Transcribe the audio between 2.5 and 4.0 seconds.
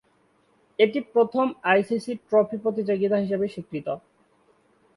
প্রতিযোগিতা হিসেবে স্বীকৃত।